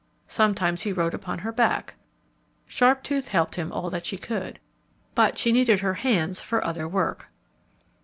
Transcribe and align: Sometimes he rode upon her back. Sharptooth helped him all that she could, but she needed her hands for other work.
Sometimes 0.27 0.81
he 0.81 0.91
rode 0.91 1.13
upon 1.13 1.37
her 1.37 1.51
back. 1.51 1.93
Sharptooth 2.67 3.27
helped 3.27 3.53
him 3.53 3.71
all 3.71 3.91
that 3.91 4.07
she 4.07 4.17
could, 4.17 4.59
but 5.13 5.37
she 5.37 5.51
needed 5.51 5.81
her 5.81 5.93
hands 5.93 6.41
for 6.41 6.65
other 6.65 6.87
work. 6.87 7.29